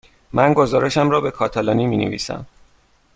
[0.33, 2.45] من گزارشم را به کاتالانی می نویسم.